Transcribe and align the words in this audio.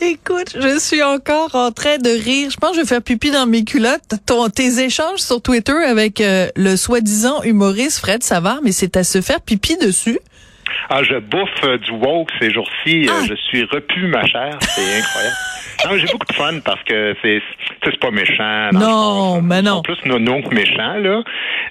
écoute, 0.00 0.56
je 0.58 0.78
suis 0.78 1.02
encore 1.02 1.54
en 1.54 1.72
train 1.72 1.98
de 1.98 2.10
rire. 2.10 2.50
Je 2.50 2.56
pense 2.56 2.70
que 2.70 2.76
je 2.76 2.80
vais 2.82 2.86
faire 2.86 3.02
pipi 3.02 3.30
dans 3.30 3.46
mes 3.46 3.64
culottes. 3.64 4.14
Ton, 4.26 4.48
tes 4.48 4.80
échanges 4.80 5.20
sur 5.20 5.40
Twitter 5.40 5.72
avec 5.72 6.20
euh, 6.20 6.48
le 6.56 6.76
soi-disant 6.76 7.42
humoriste 7.42 7.98
Fred 7.98 8.22
Savard, 8.22 8.60
mais 8.62 8.72
c'est 8.72 8.96
à 8.96 9.04
se 9.04 9.20
faire 9.20 9.40
pipi 9.40 9.76
dessus. 9.76 10.18
Ah, 10.88 11.02
je 11.02 11.16
bouffe 11.18 11.50
euh, 11.64 11.78
du 11.78 11.90
woke 11.92 12.30
ces 12.40 12.50
jours-ci, 12.50 13.06
Euh, 13.08 13.12
Ah. 13.12 13.24
je 13.28 13.34
suis 13.34 13.64
repu 13.64 14.06
ma 14.06 14.24
chair, 14.26 14.56
c'est 14.60 14.98
incroyable. 14.98 15.36
Non, 15.84 15.98
j'ai 15.98 16.06
beaucoup 16.10 16.26
de 16.26 16.32
fun 16.34 16.58
parce 16.64 16.82
que 16.84 17.14
c'est 17.22 17.42
c'est 17.84 18.00
pas 18.00 18.10
méchant. 18.10 18.70
Non, 18.72 19.42
mais 19.42 19.60
non. 19.62 19.76
sont 19.76 19.82
plus 19.82 20.04
nono 20.06 20.40
que 20.42 20.54
méchants 20.54 20.94
là, 20.98 21.22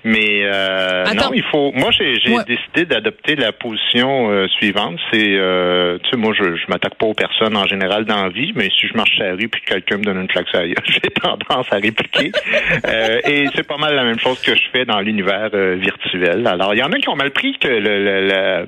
mais 0.04 0.42
euh, 0.44 1.06
non, 1.16 1.32
il 1.34 1.44
faut 1.52 1.72
moi 1.74 1.90
j'ai 1.92 2.20
j'ai 2.20 2.36
Ouais. 2.36 2.44
décidé 2.46 2.86
d'adopter 2.86 3.36
la 3.36 3.52
position 3.52 4.30
euh, 4.30 4.48
suivante, 4.60 5.00
c'est 5.12 5.26
euh, 5.36 5.98
tu 6.04 6.12
sais 6.12 6.18
moi 6.18 6.34
je 6.38 6.56
je 6.56 6.66
m'attaque 6.70 6.96
pas 6.96 7.08
aux 7.08 7.14
personnes 7.16 7.58
en 7.58 7.66
général 7.66 8.06
dans 8.06 8.22
la 8.24 8.30
vie, 8.30 8.54
mais 8.56 8.70
si 8.80 8.88
je 8.88 8.94
marche 8.96 9.16
sur 9.16 9.24
la 9.24 9.32
rue 9.32 9.50
puis 9.50 9.62
que 9.62 9.74
quelqu'un 9.74 9.98
me 9.98 10.04
donne 10.04 10.22
une 10.22 10.28
claque 10.28 10.48
j'ai 10.54 11.00
tendance 11.22 11.68
à 11.72 11.76
répliquer. 11.78 12.32
Euh, 12.88 13.20
et 13.28 13.46
c'est 13.56 13.68
pas 13.68 13.78
mal 13.78 13.96
la 13.96 14.04
même 14.04 14.20
chose 14.20 14.40
que 14.42 14.54
je 14.56 14.62
fais 14.72 14.86
dans 14.86 15.00
l'univers 15.00 15.50
virtuel. 15.76 16.46
Alors, 16.46 16.74
il 16.74 16.80
y 16.80 16.84
en 16.84 16.92
a 16.92 16.98
qui 17.00 17.10
ont 17.10 17.16
mal 17.16 17.32
pris 17.32 17.58
que 17.58 17.68
le, 17.68 17.80
le- 17.80 18.28
le- 18.28 18.68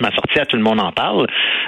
ma 0.00 0.10
sortie 0.12 0.38
à 0.40 0.46
tout 0.46 0.56
le 0.56 0.62
monde 0.62 0.80
en 0.80 0.92
parle, 0.92 1.26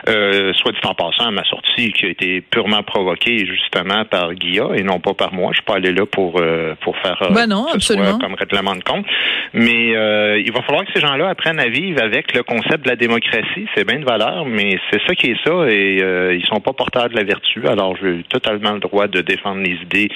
euh, 0.09 0.53
soit 0.55 0.73
dit 0.73 0.79
en 0.85 0.95
passant, 0.95 1.31
ma 1.33 1.45
sortie 1.45 1.93
qui 1.93 2.07
a 2.07 2.09
été 2.09 2.41
purement 2.41 2.83
provoquée 2.83 3.47
justement 3.47 4.05
par 4.05 4.35
Guilla 4.35 4.69
et 4.75 4.83
non 4.83 5.01
pas 5.01 5.15
par 5.15 5.33
moi. 5.33 5.51
Je 5.53 5.57
suis 5.57 5.65
pas 5.65 5.77
allé 5.77 5.93
là 5.93 6.07
pour 6.07 6.41
euh, 6.41 6.75
pour 6.81 6.97
faire 6.99 7.19
euh, 7.23 7.31
Ben 7.35 7.47
non, 7.47 7.67
que 7.73 7.79
ce 7.81 7.95
soit 7.95 7.97
absolument. 7.97 8.19
comme 8.19 8.35
règlement 8.35 8.75
de 8.75 8.83
compte. 8.83 9.07
Mais 9.53 9.97
euh, 9.97 10.41
il 10.45 10.53
va 10.53 10.63
falloir 10.63 10.85
que 10.85 10.93
ces 10.95 11.01
gens-là 11.01 11.29
apprennent 11.29 11.61
à 11.61 11.69
vivre 11.69 12.03
avec 12.03 12.35
le 12.35 12.43
concept 12.43 12.85
de 12.85 12.89
la 12.89 12.97
démocratie. 12.97 13.67
C'est 13.75 13.87
bien 13.87 14.01
de 14.01 14.05
valeur, 14.05 14.45
mais 14.45 14.79
c'est 14.91 15.01
ça 15.07 15.15
qui 15.15 15.31
est 15.31 15.45
ça 15.45 15.69
et 15.69 16.03
euh, 16.03 16.35
ils 16.35 16.47
sont 16.47 16.61
pas 16.61 16.73
porteurs 16.73 17.09
de 17.09 17.17
la 17.17 17.25
vertu. 17.25 17.67
Alors 17.67 17.97
j'ai 18.01 18.23
totalement 18.29 18.73
le 18.73 18.81
droit 18.81 19.07
de 19.07 19.21
défendre 19.21 19.63
les 19.63 19.77
idées 19.83 20.09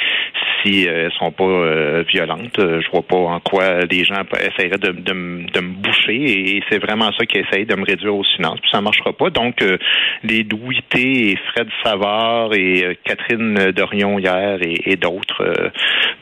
si 0.63 0.87
euh, 0.87 1.07
elles 1.07 1.13
sont 1.19 1.33
pas 1.33 2.03
violentes. 2.09 2.57
Je 2.59 2.91
vois 2.91 3.03
pas 3.03 3.17
en 3.17 3.41
quoi 3.41 3.81
les 3.91 4.05
gens 4.05 4.23
essaieraient 4.39 4.79
de, 4.79 4.93
de 4.93 5.13
me 5.13 5.75
boucher 5.83 6.57
et 6.57 6.63
c'est 6.71 6.79
vraiment 6.79 7.11
ça 7.19 7.27
qui 7.27 7.39
essaye 7.39 7.67
de 7.67 7.75
me 7.75 7.85
réduire 7.85 8.02
au 8.09 8.25
silence. 8.25 8.61
Puis 8.61 8.71
ça 8.71 8.81
marchera 8.81 9.13
pas. 9.13 9.31
Donc 9.31 9.63
euh, 9.63 9.79
les 10.23 10.45
Douité 10.45 11.31
et 11.31 11.39
Fred 11.53 11.69
Savard 11.83 12.55
et 12.55 12.85
euh, 12.85 12.95
Catherine 13.05 13.73
Dorion 13.73 14.19
hier 14.19 14.59
et, 14.63 14.93
et 14.93 14.97
d'autres 14.97 15.43
euh, 15.43 15.71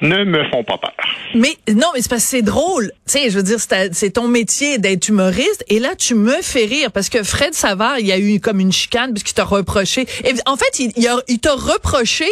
ne 0.03 0.25
me 0.25 0.45
font 0.51 0.65
pas 0.65 0.79
peur. 0.79 0.95
Mais 1.35 1.57
non, 1.69 1.89
mais 1.95 2.03
c'est 2.03 2.09
parce 2.11 2.25
que 2.25 2.31
c'est 2.31 2.43
drôle. 2.43 2.91
Tu 3.07 3.19
sais, 3.19 3.31
je 3.31 3.37
veux 3.37 3.43
dire, 3.43 3.59
c'est 3.61 4.11
ton 4.11 4.29
métier 4.29 4.79
d'être 4.79 5.09
humoriste. 5.09 5.65
Et 5.69 5.79
là, 5.79 5.95
tu 5.97 6.15
me 6.15 6.43
fais 6.43 6.65
rire 6.65 6.91
parce 6.93 7.09
que 7.09 7.23
Fred 7.23 7.55
Savard, 7.55 7.99
il 7.99 8.07
y 8.07 8.13
a 8.13 8.19
eu 8.19 8.41
comme 8.41 8.61
une 8.61 8.73
chicane 8.73 9.13
parce 9.13 9.23
qu'il 9.23 9.35
t'a 9.35 9.45
reproché. 9.45 10.07
Et 10.25 10.33
en 10.47 10.57
fait, 10.57 10.79
il, 10.79 10.93
il, 11.29 11.39
t'a 11.41 11.55
reproché 11.55 12.27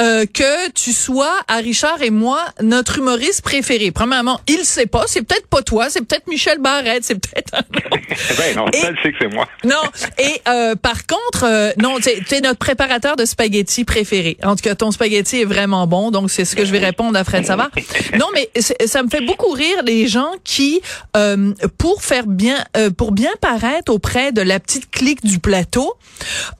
euh, 0.00 0.24
que 0.26 0.70
tu 0.72 0.92
sois 0.92 1.34
à 1.48 1.56
Richard 1.56 2.02
et 2.02 2.10
moi 2.10 2.40
notre 2.62 2.98
humoriste 2.98 3.42
préféré. 3.42 3.90
Premièrement, 3.90 4.40
il 4.48 4.64
sait 4.64 4.86
pas. 4.86 5.04
C'est 5.06 5.22
peut-être 5.22 5.48
pas 5.48 5.62
toi. 5.62 5.88
C'est 5.90 6.00
peut-être 6.06 6.26
Michel 6.26 6.58
Barrette. 6.58 7.04
C'est 7.04 7.20
peut-être 7.20 7.54
un 7.54 7.58
autre. 7.58 8.36
ben 8.38 8.56
non, 8.56 8.66
Et- 8.72 8.78
elle 8.84 8.96
sait 9.02 9.12
que 9.12 9.18
c'est 9.20 9.32
moi. 9.34 9.46
Non. 9.64 9.82
Et 10.18 10.40
euh, 10.48 10.74
par 10.76 11.06
contre, 11.06 11.44
euh, 11.44 11.70
non, 11.78 11.96
tu 12.00 12.34
es 12.34 12.40
notre 12.40 12.58
préparateur 12.58 13.16
de 13.16 13.24
spaghettis 13.24 13.84
préféré. 13.84 14.36
En 14.42 14.56
tout 14.56 14.62
cas, 14.62 14.74
ton 14.74 14.90
spaghetti 14.90 15.40
est 15.42 15.44
vraiment 15.44 15.86
bon, 15.86 16.10
donc 16.10 16.30
c'est 16.30 16.44
ce 16.44 16.56
que 16.56 16.64
je 16.64 16.72
vais 16.72 16.78
répondre 16.78 17.18
à 17.18 17.24
Fred 17.24 17.44
Savard. 17.46 17.70
Non, 18.18 18.26
mais 18.34 18.50
ça 18.86 19.02
me 19.02 19.08
fait 19.08 19.20
beaucoup 19.24 19.50
rire 19.50 19.82
les 19.84 20.06
gens 20.08 20.30
qui, 20.44 20.80
euh, 21.16 21.52
pour 21.78 22.02
faire 22.02 22.26
bien, 22.26 22.56
euh, 22.76 22.90
pour 22.90 23.12
bien 23.12 23.30
paraître 23.40 23.92
auprès 23.92 24.32
de 24.32 24.42
la 24.42 24.58
petite 24.60 24.90
clique 24.90 25.24
du 25.24 25.38
plateau, 25.38 25.94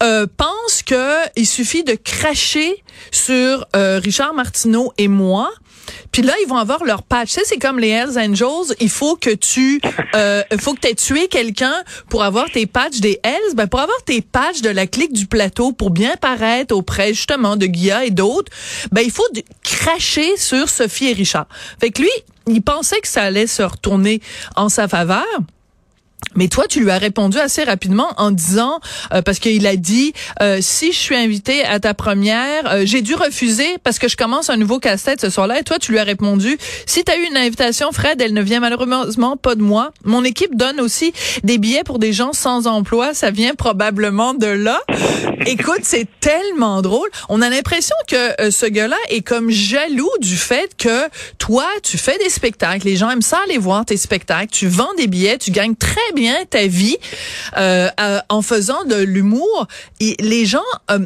euh, 0.02 0.26
pensent 0.36 0.82
que 0.84 1.16
il 1.36 1.46
suffit 1.46 1.84
de 1.84 1.94
cracher 1.94 2.82
sur 3.10 3.66
euh, 3.76 4.00
Richard 4.02 4.34
Martineau 4.34 4.92
et 4.98 5.08
moi. 5.08 5.50
Puis 6.10 6.22
là, 6.22 6.34
ils 6.42 6.48
vont 6.48 6.56
avoir 6.56 6.84
leur 6.84 7.02
patch. 7.02 7.36
C'est 7.44 7.58
comme 7.58 7.78
les 7.78 7.88
Hells 7.88 8.18
Angels. 8.18 8.74
Il 8.80 8.90
faut 8.90 9.16
que 9.16 9.30
tu, 9.30 9.80
euh, 10.14 10.42
faut 10.60 10.74
que 10.74 10.80
tu 10.80 10.88
aies 10.88 10.94
tué 10.94 11.28
quelqu'un 11.28 11.74
pour 12.08 12.22
avoir 12.22 12.50
tes 12.50 12.66
patchs 12.66 13.00
des 13.00 13.20
Hells. 13.22 13.54
Ben, 13.54 13.66
pour 13.66 13.80
avoir 13.80 14.02
tes 14.04 14.20
patchs 14.20 14.60
de 14.60 14.70
la 14.70 14.86
clique 14.86 15.12
du 15.12 15.26
plateau, 15.26 15.72
pour 15.72 15.90
bien 15.90 16.16
paraître 16.16 16.74
auprès, 16.74 17.14
justement, 17.14 17.56
de 17.56 17.66
Guilla 17.66 18.04
et 18.04 18.10
d'autres, 18.10 18.52
ben, 18.90 19.02
il 19.02 19.10
faut 19.10 19.26
cracher 19.62 20.36
sur 20.36 20.68
Sophie 20.68 21.08
et 21.08 21.12
Richard. 21.12 21.46
Fait 21.80 21.90
que 21.90 22.02
lui, 22.02 22.10
il 22.46 22.62
pensait 22.62 23.00
que 23.00 23.08
ça 23.08 23.22
allait 23.22 23.46
se 23.46 23.62
retourner 23.62 24.20
en 24.56 24.68
sa 24.68 24.88
faveur. 24.88 25.24
Mais 26.34 26.48
toi, 26.48 26.64
tu 26.68 26.80
lui 26.80 26.90
as 26.90 26.98
répondu 26.98 27.38
assez 27.38 27.62
rapidement 27.64 28.08
en 28.16 28.30
disant, 28.30 28.80
euh, 29.12 29.22
parce 29.22 29.38
qu'il 29.38 29.66
a 29.66 29.76
dit, 29.76 30.12
euh, 30.40 30.58
si 30.60 30.92
je 30.92 30.98
suis 30.98 31.16
invité 31.16 31.64
à 31.64 31.78
ta 31.78 31.94
première, 31.94 32.72
euh, 32.72 32.82
j'ai 32.84 33.02
dû 33.02 33.14
refuser 33.14 33.76
parce 33.84 33.98
que 33.98 34.08
je 34.08 34.16
commence 34.16 34.48
un 34.48 34.56
nouveau 34.56 34.78
casse-tête 34.78 35.20
ce 35.20 35.30
soir-là. 35.30 35.60
Et 35.60 35.62
toi, 35.62 35.78
tu 35.78 35.92
lui 35.92 35.98
as 35.98 36.04
répondu, 36.04 36.56
si 36.86 37.04
tu 37.04 37.12
as 37.12 37.16
eu 37.16 37.26
une 37.26 37.36
invitation, 37.36 37.92
Fred, 37.92 38.20
elle 38.20 38.32
ne 38.32 38.42
vient 38.42 38.60
malheureusement 38.60 39.36
pas 39.36 39.54
de 39.54 39.62
moi. 39.62 39.92
Mon 40.04 40.24
équipe 40.24 40.56
donne 40.56 40.80
aussi 40.80 41.12
des 41.44 41.58
billets 41.58 41.84
pour 41.84 41.98
des 41.98 42.12
gens 42.12 42.32
sans 42.32 42.66
emploi. 42.66 43.14
Ça 43.14 43.30
vient 43.30 43.54
probablement 43.54 44.34
de 44.34 44.46
là. 44.46 44.80
Écoute, 45.46 45.80
c'est 45.82 46.06
tellement 46.20 46.82
drôle. 46.82 47.08
On 47.28 47.42
a 47.42 47.50
l'impression 47.50 47.96
que 48.06 48.40
euh, 48.40 48.50
ce 48.50 48.66
gars-là 48.66 48.96
est 49.08 49.22
comme 49.22 49.50
jaloux 49.50 50.10
du 50.20 50.36
fait 50.36 50.70
que 50.76 51.08
toi, 51.38 51.66
tu 51.82 51.98
fais 51.98 52.16
des 52.18 52.30
spectacles. 52.30 52.86
Les 52.86 52.96
gens 52.96 53.10
aiment 53.10 53.22
ça 53.22 53.38
aller 53.44 53.58
voir 53.58 53.84
tes 53.84 53.96
spectacles. 53.96 54.50
Tu 54.52 54.68
vends 54.68 54.94
des 54.96 55.08
billets, 55.08 55.38
tu 55.38 55.50
gagnes 55.50 55.74
très 55.74 56.00
bien 56.14 56.44
ta 56.48 56.66
vie 56.66 56.96
euh, 57.56 57.88
euh, 58.00 58.18
en 58.28 58.42
faisant 58.42 58.84
de 58.84 58.96
l'humour. 58.96 59.66
Les 60.00 60.46
gens 60.46 60.60
euh, 60.90 61.00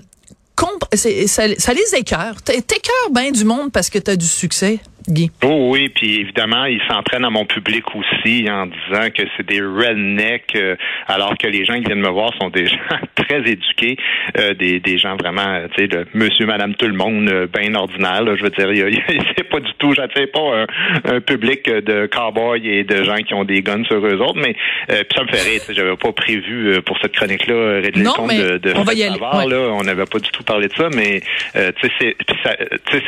ça, 1.26 1.42
ça 1.58 1.74
les 1.74 1.94
écœure. 1.94 2.40
T'é- 2.42 2.62
T'écœures 2.62 3.10
bien 3.10 3.30
du 3.30 3.44
monde 3.44 3.70
parce 3.72 3.90
que 3.90 3.98
tu 3.98 4.10
as 4.10 4.16
du 4.16 4.26
succès, 4.26 4.80
Guy? 5.08 5.30
Oh 5.44 5.70
oui, 5.72 5.88
puis 5.88 6.20
évidemment, 6.20 6.64
il 6.64 6.80
s'entraîne 6.88 7.24
à 7.24 7.30
mon 7.30 7.44
public 7.44 7.84
aussi 7.94 8.46
en 8.50 8.66
disant 8.66 9.10
que 9.14 9.22
c'est 9.36 9.46
des 9.46 9.60
rednecks, 9.60 10.54
euh, 10.56 10.76
alors 11.06 11.36
que 11.38 11.46
les 11.46 11.64
gens 11.64 11.74
qui 11.74 11.84
viennent 11.84 12.00
me 12.00 12.08
voir 12.08 12.32
sont 12.40 12.50
des 12.50 12.66
gens 12.66 12.76
très 13.14 13.38
éduqués, 13.40 13.96
euh, 14.38 14.54
des, 14.54 14.80
des 14.80 14.98
gens 14.98 15.16
vraiment, 15.16 15.46
euh, 15.46 15.68
tu 15.76 15.82
sais, 15.82 15.88
de 15.88 16.06
monsieur, 16.14 16.46
madame, 16.46 16.74
tout 16.74 16.86
le 16.86 16.94
monde, 16.94 17.28
euh, 17.28 17.46
bien 17.46 17.74
ordinaire. 17.74 18.22
là. 18.22 18.34
je 18.36 18.42
veux 18.42 18.50
dire, 18.50 19.02
c'est 19.36 19.48
pas 19.48 19.60
du 19.60 19.72
tout, 19.78 19.92
j'attire 19.94 20.26
pas 20.32 20.64
un, 20.64 21.16
un 21.16 21.20
public 21.20 21.68
de 21.68 22.06
cow-boys 22.06 22.58
et 22.64 22.84
de 22.84 23.02
gens 23.04 23.16
qui 23.16 23.34
ont 23.34 23.44
des 23.44 23.62
guns 23.62 23.84
sur 23.84 24.04
eux 24.04 24.20
autres, 24.20 24.40
mais 24.40 24.54
euh, 24.90 25.02
puis 25.08 25.16
ça 25.16 25.22
me 25.24 25.28
fait 25.28 25.42
rire. 25.48 25.60
J'avais 25.68 25.96
pas 25.96 26.12
prévu 26.12 26.74
euh, 26.74 26.80
pour 26.82 26.98
cette 27.00 27.12
chronique-là 27.12 27.80
régler 27.80 28.02
Non, 28.02 28.12
le 28.12 28.16
compte 28.16 28.28
mais 28.28 28.38
de, 28.38 28.58
de 28.58 28.72
on 28.76 28.82
va 28.82 28.94
y 28.94 29.02
aller, 29.02 29.18
ouais. 29.18 29.48
là. 29.48 29.70
On 29.72 29.82
n'avait 29.82 30.04
pas 30.04 30.18
du 30.18 30.30
tout 30.30 30.42
parlé 30.42 30.68
de 30.68 30.74
ça, 30.74 30.88
mais 30.94 31.20
euh, 31.56 31.70
tu 31.80 31.88
sais, 31.98 32.16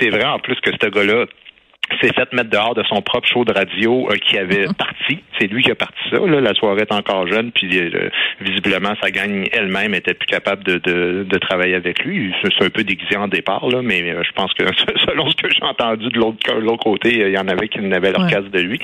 c'est 0.00 0.10
vrai 0.10 0.24
en 0.24 0.38
plus 0.38 0.56
que 0.56 0.70
ce 0.70 0.88
gars-là 0.88 1.26
s'est 2.00 2.12
fait 2.12 2.32
mettre 2.32 2.50
dehors 2.50 2.74
de 2.74 2.82
son 2.84 3.00
propre 3.02 3.26
show 3.28 3.44
de 3.44 3.52
radio 3.52 4.08
euh, 4.10 4.16
qui 4.16 4.38
avait 4.38 4.66
parti. 4.76 5.18
C'est 5.38 5.46
lui 5.46 5.62
qui 5.62 5.70
a 5.70 5.74
parti 5.74 5.98
ça. 6.10 6.18
Là. 6.18 6.40
La 6.40 6.54
soirée 6.54 6.82
est 6.82 6.92
encore 6.92 7.26
jeune, 7.28 7.50
puis 7.52 7.68
euh, 7.78 8.08
visiblement, 8.40 8.94
sa 9.02 9.10
gang 9.10 9.46
elle-même 9.52 9.94
était 9.94 10.14
plus 10.14 10.26
capable 10.26 10.64
de, 10.64 10.78
de, 10.78 11.24
de 11.28 11.38
travailler 11.38 11.74
avec 11.74 12.04
lui. 12.04 12.32
C'est 12.42 12.64
un 12.64 12.70
peu 12.70 12.84
déguisé 12.84 13.16
en 13.16 13.28
départ, 13.28 13.66
là, 13.68 13.80
mais 13.82 14.02
euh, 14.02 14.22
je 14.24 14.32
pense 14.32 14.52
que 14.54 14.64
selon 15.06 15.28
ce 15.30 15.36
que 15.36 15.48
j'ai 15.50 15.62
entendu 15.62 16.08
de 16.08 16.18
l'autre 16.18 16.38
de 16.48 16.60
l'autre 16.60 16.84
côté, 16.84 17.22
euh, 17.22 17.28
il 17.28 17.34
y 17.34 17.38
en 17.38 17.48
avait 17.48 17.68
qui 17.68 17.80
n'avaient 17.80 18.12
leur 18.12 18.18
Ouais. 18.24 18.30
casse 18.32 18.50
de 18.50 18.60
lui. 18.60 18.78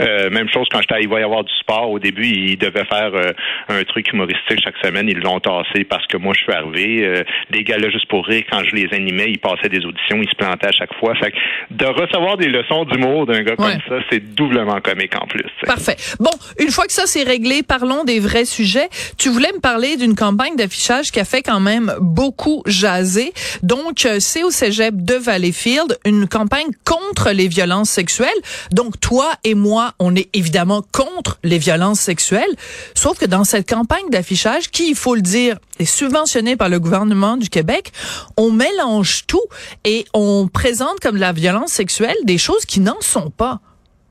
Euh, 0.00 0.30
même 0.30 0.48
chose 0.48 0.66
quand 0.70 0.80
j'étais, 0.80 1.02
il 1.02 1.08
va 1.08 1.20
y 1.20 1.22
avoir 1.22 1.44
du 1.44 1.52
sport. 1.54 1.90
Au 1.90 1.98
début, 1.98 2.26
il 2.26 2.56
devait 2.58 2.84
faire 2.84 3.12
euh, 3.14 3.30
un 3.68 3.82
truc 3.84 4.12
humoristique 4.12 4.60
chaque 4.62 4.76
semaine. 4.82 5.08
Ils 5.08 5.18
l'ont 5.20 5.38
tassé 5.40 5.84
parce 5.84 6.06
que 6.06 6.16
moi, 6.16 6.34
je 6.36 6.42
suis 6.42 6.52
arrivé. 6.52 7.04
Euh, 7.06 7.22
les 7.50 7.62
gars 7.62 7.78
là, 7.78 7.88
juste 7.90 8.06
pour 8.08 8.26
rire, 8.26 8.42
quand 8.50 8.62
je 8.64 8.74
les 8.74 8.88
animais, 8.92 9.26
ils 9.28 9.38
passaient 9.38 9.68
des 9.68 9.84
auditions, 9.84 10.20
ils 10.20 10.28
se 10.28 10.34
plantaient 10.36 10.66
à 10.68 10.72
chaque 10.72 10.92
fois. 10.94 11.14
Fait 11.14 11.30
que 11.30 11.36
de 11.70 11.84
recevoir 11.86 12.36
des 12.36 12.48
leçons 12.50 12.84
d'humour 12.84 13.26
d'un 13.26 13.42
gars 13.42 13.54
Ouais. 13.58 13.72
comme 13.88 13.98
ça, 14.00 14.04
c'est 14.10 14.20
doublement 14.20 14.80
comique 14.80 15.14
en 15.20 15.26
plus. 15.26 15.44
Parfait. 15.66 15.96
Bon, 16.18 16.30
une 16.58 16.70
fois 16.70 16.86
que 16.86 16.92
ça 16.92 17.06
c'est 17.06 17.22
réglé, 17.22 17.62
parlons 17.62 18.04
des 18.04 18.20
vrais 18.20 18.44
sujets. 18.44 18.88
Tu 19.18 19.28
voulais 19.28 19.52
me 19.54 19.60
parler 19.60 19.96
d'une 19.96 20.14
campagne 20.14 20.56
d'affichage 20.56 21.10
qui 21.10 21.20
a 21.20 21.24
fait 21.24 21.42
quand 21.42 21.60
même 21.60 21.92
beaucoup 22.00 22.62
jaser. 22.66 23.32
Donc, 23.62 24.04
euh, 24.06 24.16
c'est 24.20 24.42
au 24.42 24.50
cégep 24.50 24.94
de 24.96 25.14
Valleyfield, 25.14 25.98
une 26.04 26.26
campagne 26.28 26.68
contre 26.84 27.30
les 27.30 27.48
violences 27.48 27.90
sexuelles. 27.90 28.28
Donc, 28.72 28.98
toi 29.00 29.28
et 29.44 29.54
moi, 29.54 29.92
on 29.98 30.14
est 30.14 30.28
évidemment 30.34 30.82
contre 30.92 31.38
les 31.44 31.58
violences 31.58 32.00
sexuelles. 32.00 32.50
Sauf 32.94 33.18
que 33.18 33.26
dans 33.26 33.44
cette 33.44 33.68
campagne 33.68 34.08
d'affichage, 34.10 34.70
qui, 34.70 34.90
il 34.90 34.96
faut 34.96 35.14
le 35.14 35.22
dire, 35.22 35.56
est 35.78 35.84
subventionnée 35.84 36.56
par 36.56 36.68
le 36.68 36.78
gouvernement 36.78 37.36
du 37.36 37.48
Québec, 37.48 37.92
on 38.36 38.50
mélange 38.50 39.24
tout 39.26 39.42
et 39.84 40.04
on 40.14 40.48
présente 40.52 41.00
comme 41.00 41.16
la 41.16 41.32
violence 41.32 41.70
sexuelle 41.72 42.16
des 42.24 42.38
choses 42.40 42.64
qui 42.66 42.80
n'en 42.80 43.00
sont 43.00 43.30
pas. 43.30 43.60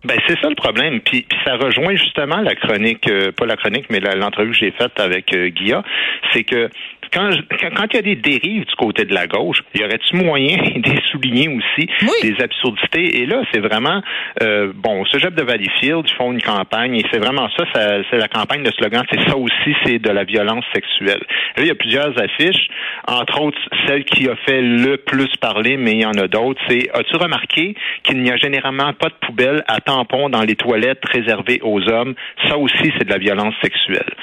Ben 0.06 0.18
c'est 0.28 0.40
ça 0.40 0.48
le 0.48 0.56
problème. 0.56 1.02
Puis, 1.02 1.26
ça 1.46 1.56
rejoint 1.58 1.96
justement 1.96 2.38
la 2.38 2.56
chronique, 2.56 3.10
euh, 3.10 3.34
pas 3.34 3.46
la 3.46 3.58
chronique, 3.58 3.88
mais 3.90 4.00
l'entrevue 4.00 4.52
que 4.52 4.58
j'ai 4.58 4.72
faite 4.72 4.98
avec 4.98 5.34
euh, 5.34 5.50
Guilla, 5.50 5.84
c'est 6.31 6.46
que 6.46 6.70
quand, 7.11 7.29
quand, 7.75 7.85
il 7.91 7.95
y 7.95 8.00
a 8.00 8.01
des 8.01 8.15
dérives 8.15 8.65
du 8.65 8.75
côté 8.75 9.06
de 9.06 9.13
la 9.13 9.27
gauche, 9.27 9.61
y 9.75 9.83
aurait-il 9.83 10.23
moyen 10.23 10.57
de 10.75 11.01
souligner 11.11 11.47
aussi 11.47 11.89
des 12.21 12.35
absurdités? 12.44 13.21
Et 13.21 13.25
là, 13.25 13.44
c'est 13.51 13.59
vraiment, 13.59 14.01
euh, 14.44 14.71
bon, 14.75 15.01
au 15.01 15.06
cégep 15.07 15.33
de 15.35 15.44
Valleyfield, 15.44 16.06
ils 16.07 16.15
font 16.15 16.31
une 16.31 16.41
campagne, 16.41 16.95
et 16.95 17.06
c'est 17.11 17.19
vraiment 17.19 17.50
ça, 17.57 17.65
ça 17.73 17.97
c'est 18.09 18.17
la 18.17 18.27
campagne, 18.27 18.63
de 18.63 18.71
slogan, 18.71 19.03
c'est 19.11 19.29
ça 19.29 19.38
aussi, 19.38 19.75
c'est 19.85 20.00
de 20.00 20.09
la 20.09 20.23
violence 20.23 20.65
sexuelle. 20.73 21.21
Là, 21.56 21.63
il 21.63 21.67
y 21.67 21.71
a 21.71 21.75
plusieurs 21.75 22.13
affiches, 22.21 22.67
entre 23.07 23.41
autres, 23.41 23.59
celle 23.88 24.03
qui 24.03 24.27
a 24.29 24.35
fait 24.47 24.61
le 24.61 24.97
plus 24.97 25.29
parler, 25.38 25.77
mais 25.77 25.91
il 25.91 26.01
y 26.01 26.06
en 26.06 26.17
a 26.17 26.27
d'autres, 26.27 26.61
c'est, 26.67 26.89
as-tu 26.94 27.15
remarqué 27.15 27.75
qu'il 28.03 28.21
n'y 28.21 28.31
a 28.31 28.38
généralement 28.38 28.94
pas 28.94 29.09
de 29.09 29.15
poubelle 29.25 29.63
à 29.67 29.79
tampons 29.81 30.29
dans 30.29 30.41
les 30.41 30.56
toilettes 30.56 31.03
réservées 31.06 31.59
aux 31.63 31.81
hommes? 31.89 32.15
Ça 32.47 32.57
aussi, 32.57 32.91
c'est 32.97 33.06
de 33.06 33.11
la 33.11 33.17
violence 33.17 33.56
sexuelle. 33.61 34.13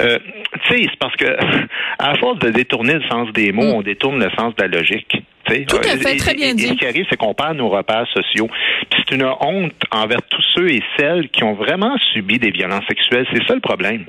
Euh, 0.00 0.18
tu 0.64 0.76
sais, 0.76 0.82
c'est 0.90 0.98
parce 0.98 1.16
que, 1.16 1.26
à 1.98 2.14
force 2.30 2.38
de 2.40 2.50
détourner 2.50 2.94
le 2.94 3.02
sens 3.08 3.32
des 3.32 3.52
mots, 3.52 3.64
mm. 3.64 3.74
on 3.74 3.82
détourne 3.82 4.22
le 4.22 4.30
sens 4.30 4.54
de 4.56 4.62
la 4.62 4.68
logique. 4.68 5.22
Tout 5.66 5.78
à 5.78 5.96
fait, 5.96 6.16
très 6.16 6.34
bien 6.34 6.54
dit. 6.54 6.68
ce 6.68 6.72
qui 6.74 6.86
arrive, 6.86 7.06
c'est 7.10 7.16
qu'on 7.16 7.34
perd 7.34 7.56
nos 7.56 7.68
repères 7.68 8.06
sociaux. 8.14 8.48
c'est 8.96 9.14
une 9.14 9.24
honte 9.40 9.72
envers 9.90 10.22
tous 10.28 10.42
ceux 10.54 10.70
et 10.70 10.82
celles 10.96 11.28
qui 11.30 11.42
ont 11.42 11.54
vraiment 11.54 11.96
subi 12.12 12.38
des 12.38 12.50
violences 12.50 12.84
sexuelles. 12.88 13.26
C'est 13.32 13.44
ça 13.46 13.54
le 13.54 13.60
problème. 13.60 14.04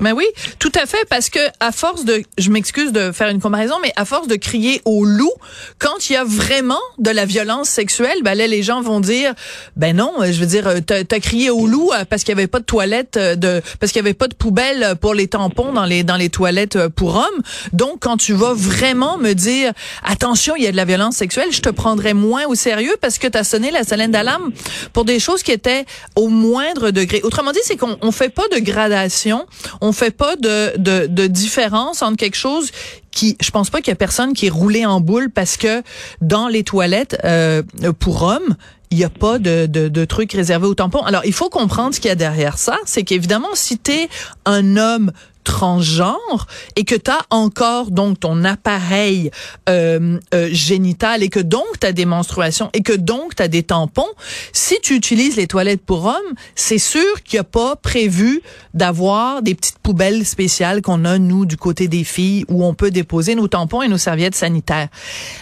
Mais 0.00 0.10
oui, 0.12 0.24
tout 0.58 0.72
à 0.74 0.86
fait, 0.86 1.04
parce 1.10 1.28
que 1.28 1.38
à 1.60 1.70
force 1.70 2.04
de, 2.04 2.22
je 2.38 2.50
m'excuse 2.50 2.92
de 2.92 3.12
faire 3.12 3.28
une 3.28 3.40
comparaison, 3.40 3.76
mais 3.82 3.92
à 3.94 4.06
force 4.06 4.26
de 4.26 4.36
crier 4.36 4.80
au 4.86 5.04
loup, 5.04 5.30
quand 5.78 6.08
il 6.08 6.14
y 6.14 6.16
a 6.16 6.24
vraiment 6.24 6.80
de 6.98 7.10
la 7.10 7.26
violence 7.26 7.68
sexuelle, 7.68 8.22
ben 8.24 8.34
là 8.34 8.46
les 8.46 8.62
gens 8.62 8.80
vont 8.80 9.00
dire, 9.00 9.34
ben 9.76 9.94
non, 9.94 10.12
je 10.22 10.40
veux 10.40 10.46
dire, 10.46 10.64
t'as 10.84 11.00
as 11.00 11.20
crié 11.20 11.50
au 11.50 11.66
loup 11.66 11.92
euh, 11.92 12.04
parce 12.08 12.24
qu'il 12.24 12.30
y 12.30 12.38
avait 12.38 12.46
pas 12.46 12.58
de 12.58 12.64
toilette, 12.64 13.18
euh, 13.18 13.36
de, 13.36 13.60
parce 13.78 13.92
qu'il 13.92 14.00
y 14.00 14.04
avait 14.04 14.14
pas 14.14 14.28
de 14.28 14.34
poubelle 14.34 14.96
pour 15.00 15.12
les 15.12 15.28
tampons 15.28 15.72
dans 15.72 15.84
les 15.84 16.04
dans 16.04 16.16
les 16.16 16.30
toilettes 16.30 16.76
euh, 16.76 16.88
pour 16.88 17.14
hommes. 17.14 17.42
Donc 17.74 17.98
quand 18.00 18.16
tu 18.16 18.32
vas 18.32 18.54
vraiment 18.54 19.18
me 19.18 19.34
dire, 19.34 19.72
attention, 20.04 20.56
il 20.56 20.64
y 20.64 20.66
a 20.66 20.72
de 20.72 20.76
la 20.76 20.86
violence 20.86 21.16
sexuelle, 21.16 21.52
je 21.52 21.60
te 21.60 21.68
prendrai 21.68 22.14
moins 22.14 22.46
au 22.46 22.54
sérieux 22.54 22.96
parce 23.00 23.18
que 23.18 23.28
t'as 23.28 23.44
sonné 23.44 23.70
la 23.70 23.84
salène 23.84 24.10
d'alarme 24.10 24.52
pour 24.94 25.04
des 25.04 25.20
choses 25.20 25.42
qui 25.42 25.52
étaient 25.52 25.84
au 26.16 26.28
moindre 26.28 26.90
degré. 26.90 27.20
Autrement 27.22 27.52
dit, 27.52 27.60
c'est 27.62 27.76
qu'on 27.76 27.98
on 28.00 28.10
fait 28.10 28.30
pas 28.30 28.48
de 28.52 28.58
gradation 28.58 29.46
on 29.82 29.92
fait 29.92 30.12
pas 30.12 30.36
de, 30.36 30.78
de, 30.78 31.06
de 31.06 31.26
différence 31.26 32.02
entre 32.02 32.16
quelque 32.16 32.36
chose 32.36 32.70
qui, 33.10 33.36
je 33.42 33.50
pense 33.50 33.68
pas 33.68 33.80
qu'il 33.80 33.88
y 33.88 33.92
a 33.92 33.96
personne 33.96 34.32
qui 34.32 34.46
est 34.46 34.50
roulé 34.50 34.86
en 34.86 35.00
boule 35.00 35.28
parce 35.28 35.56
que 35.56 35.82
dans 36.20 36.46
les 36.46 36.62
toilettes 36.62 37.18
euh, 37.24 37.62
pour 37.98 38.22
hommes, 38.22 38.56
il 38.92 38.98
n'y 38.98 39.04
a 39.04 39.10
pas 39.10 39.38
de, 39.38 39.66
de, 39.66 39.88
de 39.88 40.04
trucs 40.04 40.32
réservés 40.32 40.66
aux 40.66 40.74
tampons. 40.74 41.02
Alors, 41.02 41.22
il 41.24 41.32
faut 41.32 41.48
comprendre 41.48 41.94
ce 41.94 42.00
qu'il 42.00 42.10
y 42.10 42.12
a 42.12 42.14
derrière 42.14 42.58
ça. 42.58 42.78
C'est 42.84 43.02
qu'évidemment, 43.02 43.48
si 43.54 43.78
tu 43.78 43.90
es 43.90 44.08
un 44.44 44.76
homme 44.76 45.10
transgenre 45.42 46.46
et 46.76 46.84
que 46.84 46.94
tu 46.94 47.10
as 47.10 47.20
encore 47.30 47.90
donc 47.90 48.20
ton 48.20 48.44
appareil 48.44 49.30
euh, 49.68 50.18
euh, 50.34 50.48
génital 50.52 51.22
et 51.22 51.28
que 51.28 51.40
donc 51.40 51.64
tu 51.80 51.86
as 51.86 51.92
des 51.92 52.04
menstruations 52.04 52.70
et 52.74 52.82
que 52.82 52.92
donc 52.92 53.34
tu 53.36 53.42
as 53.42 53.48
des 53.48 53.62
tampons, 53.62 54.08
si 54.52 54.80
tu 54.82 54.94
utilises 54.94 55.36
les 55.36 55.46
toilettes 55.46 55.84
pour 55.84 56.06
hommes, 56.06 56.34
c'est 56.54 56.78
sûr 56.78 57.22
qu'il 57.24 57.36
n'y 57.36 57.40
a 57.40 57.44
pas 57.44 57.76
prévu 57.76 58.42
d'avoir 58.74 59.42
des 59.42 59.54
petites 59.54 59.78
poubelles 59.78 60.24
spéciales 60.24 60.82
qu'on 60.82 61.04
a 61.04 61.18
nous 61.18 61.46
du 61.46 61.56
côté 61.56 61.88
des 61.88 62.04
filles 62.04 62.44
où 62.48 62.64
on 62.64 62.74
peut 62.74 62.90
déposer 62.90 63.34
nos 63.34 63.48
tampons 63.48 63.82
et 63.82 63.88
nos 63.88 63.98
serviettes 63.98 64.34
sanitaires. 64.34 64.88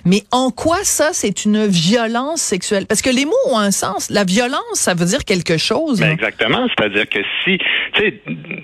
Mais 0.04 0.24
en 0.30 0.50
quoi 0.50 0.78
ça 0.82 1.10
c'est 1.12 1.44
une 1.44 1.66
violence 1.66 2.40
sexuelle? 2.40 2.86
Parce 2.86 3.02
que 3.02 3.10
les 3.10 3.24
mots 3.24 3.32
ont 3.50 3.58
un 3.58 3.70
sens. 3.70 4.10
La 4.10 4.24
violence, 4.24 4.60
ça 4.74 4.94
veut 4.94 5.06
dire 5.06 5.24
quelque 5.24 5.56
chose. 5.56 6.00
Ben 6.00 6.10
exactement, 6.10 6.66
c'est-à-dire 6.68 7.08
que 7.08 7.20
si 7.44 7.58
tu 7.94 8.00
sais 8.00 8.22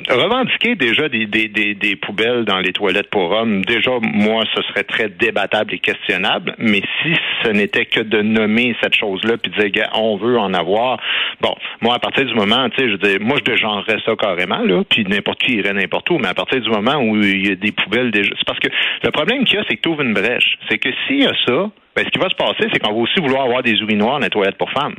revendiquer 0.08 0.74
déjà 0.76 1.08
des 1.08 1.25
des, 1.26 1.74
des, 1.74 1.96
poubelles 1.96 2.44
dans 2.44 2.58
les 2.58 2.72
toilettes 2.72 3.10
pour 3.10 3.30
hommes, 3.30 3.64
déjà, 3.64 3.92
moi, 4.00 4.44
ce 4.54 4.62
serait 4.62 4.84
très 4.84 5.08
débattable 5.08 5.74
et 5.74 5.78
questionnable. 5.78 6.54
Mais 6.58 6.82
si 7.02 7.14
ce 7.42 7.48
n'était 7.50 7.86
que 7.86 8.00
de 8.00 8.22
nommer 8.22 8.74
cette 8.82 8.94
chose-là 8.94 9.36
puis 9.36 9.50
de 9.50 9.68
dire, 9.68 9.88
on 9.94 10.16
veut 10.16 10.38
en 10.38 10.54
avoir, 10.54 11.00
bon, 11.40 11.54
moi, 11.80 11.94
à 11.94 11.98
partir 11.98 12.24
du 12.24 12.34
moment, 12.34 12.68
tu 12.70 12.82
sais, 12.82 12.90
je 12.90 12.96
dis, 12.96 13.24
moi, 13.24 13.36
je 13.38 13.44
dégenrerais 13.44 13.98
ça 14.04 14.14
carrément, 14.16 14.60
là, 14.60 14.82
puis 14.88 15.04
n'importe 15.04 15.40
qui 15.40 15.56
irait 15.56 15.72
n'importe 15.72 16.08
où. 16.10 16.18
Mais 16.18 16.28
à 16.28 16.34
partir 16.34 16.60
du 16.60 16.70
moment 16.70 16.96
où 16.96 17.16
il 17.16 17.46
y 17.46 17.52
a 17.52 17.54
des 17.54 17.72
poubelles 17.72 18.10
déjà, 18.10 18.30
c'est 18.36 18.46
parce 18.46 18.60
que 18.60 18.68
le 19.02 19.10
problème 19.10 19.44
qu'il 19.44 19.58
y 19.58 19.60
a, 19.60 19.64
c'est 19.68 19.76
que 19.76 19.82
tu 19.82 19.88
ouvres 19.88 20.02
une 20.02 20.14
brèche. 20.14 20.58
C'est 20.68 20.78
que 20.78 20.88
s'il 21.06 21.22
y 21.22 21.26
a 21.26 21.34
ça, 21.46 21.70
ben, 21.96 22.04
ce 22.04 22.10
qui 22.10 22.18
va 22.18 22.28
se 22.28 22.36
passer, 22.36 22.68
c'est 22.72 22.78
qu'on 22.78 22.92
va 22.92 23.00
aussi 23.00 23.20
vouloir 23.20 23.44
avoir 23.44 23.62
des 23.62 23.72
urinoirs 23.72 24.18
dans 24.18 24.24
les 24.24 24.30
toilettes 24.30 24.58
pour 24.58 24.70
femmes. 24.70 24.96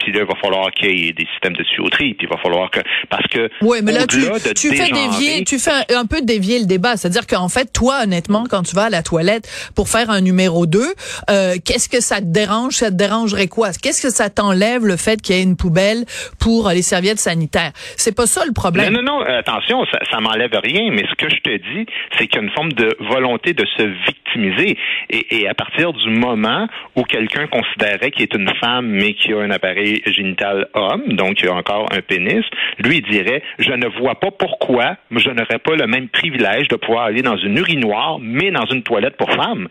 Puis 0.00 0.12
là, 0.12 0.20
il 0.20 0.26
va 0.26 0.34
falloir 0.40 0.70
qu'il 0.70 0.98
y 0.98 1.08
ait 1.08 1.12
des 1.12 1.26
systèmes 1.32 1.54
de 1.54 1.62
tuyauterie. 1.62 2.14
Puis 2.14 2.26
il 2.26 2.28
va 2.28 2.40
falloir 2.42 2.70
que 2.70 2.80
parce 3.08 3.26
que 3.28 3.50
oui, 3.62 3.78
mais 3.82 3.92
là 3.92 4.06
tu, 4.06 4.20
tu 4.54 4.74
fais 4.74 4.90
dévier, 4.90 5.44
tu 5.44 5.58
fais 5.58 5.94
un, 5.94 6.06
peu 6.06 6.22
dévier 6.22 6.58
le 6.58 6.66
débat. 6.66 6.96
C'est-à-dire 6.96 7.26
qu'en 7.26 7.48
fait, 7.48 7.72
toi, 7.72 8.00
honnêtement, 8.04 8.44
quand 8.48 8.62
tu 8.62 8.74
vas 8.74 8.84
à 8.84 8.90
la 8.90 9.02
toilette 9.02 9.48
pour 9.76 9.88
faire 9.88 10.10
un 10.10 10.20
numéro 10.20 10.66
2, 10.66 10.80
euh, 11.30 11.54
qu'est-ce 11.64 11.88
que 11.88 12.00
ça 12.00 12.20
te 12.20 12.26
dérange? 12.26 12.74
Ça 12.74 12.90
te 12.90 12.96
dérangerait 12.96 13.48
quoi? 13.48 13.70
Qu'est-ce 13.80 14.02
que 14.02 14.12
ça 14.12 14.30
t'enlève 14.30 14.86
le 14.86 14.96
fait 14.96 15.20
qu'il 15.20 15.36
y 15.36 15.38
ait 15.38 15.42
une 15.42 15.56
poubelle 15.56 16.04
pour 16.38 16.70
les 16.70 16.82
serviettes 16.82 17.18
sanitaires? 17.18 17.72
C'est 17.96 18.16
pas 18.16 18.26
ça 18.26 18.44
le 18.46 18.52
problème. 18.52 18.92
Non, 18.92 19.02
non, 19.02 19.20
non. 19.20 19.24
Attention, 19.24 19.84
ça, 19.92 19.98
ça 20.10 20.20
m'enlève 20.20 20.50
rien. 20.62 20.90
Mais 20.90 21.04
ce 21.10 21.14
que 21.14 21.28
je 21.30 21.40
te 21.40 21.56
dis, 21.56 21.86
c'est 22.16 22.26
qu'il 22.26 22.40
y 22.40 22.44
a 22.44 22.46
une 22.46 22.52
forme 22.52 22.72
de 22.72 22.96
volonté 23.00 23.52
de 23.52 23.66
se 23.76 23.82
victimiser. 24.06 24.78
Et, 25.10 25.40
et 25.40 25.48
à 25.48 25.54
partir 25.54 25.92
du 25.92 26.10
moment 26.10 26.66
où 26.96 27.02
quelqu'un 27.02 27.46
considérait 27.46 28.10
qu'il 28.10 28.22
est 28.22 28.34
une 28.34 28.50
femme 28.60 28.86
mais 28.86 29.14
qui 29.14 29.32
a 29.32 29.38
un 29.38 29.50
appareil 29.50 29.89
génital 30.06 30.68
homme, 30.74 31.14
donc 31.14 31.40
il 31.40 31.46
y 31.46 31.48
a 31.48 31.54
encore 31.54 31.86
un 31.92 32.00
pénis, 32.00 32.44
lui 32.78 33.00
dirait 33.00 33.42
je 33.58 33.72
ne 33.72 33.86
vois 34.00 34.18
pas 34.18 34.30
pourquoi 34.30 34.96
je 35.10 35.30
n'aurais 35.30 35.58
pas 35.58 35.74
le 35.74 35.86
même 35.86 36.08
privilège 36.08 36.68
de 36.68 36.76
pouvoir 36.76 37.04
aller 37.04 37.22
dans 37.22 37.36
une 37.36 37.58
urinoir, 37.58 38.18
mais 38.20 38.50
dans 38.50 38.66
une 38.66 38.82
toilette 38.82 39.16
pour 39.16 39.30
femmes. 39.30 39.68